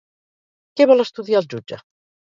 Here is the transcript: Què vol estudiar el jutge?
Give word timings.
Què 0.79 0.87
vol 0.93 1.03
estudiar 1.05 1.43
el 1.43 1.49
jutge? 1.55 1.83